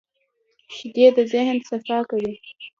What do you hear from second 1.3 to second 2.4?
ذهن صفا کوي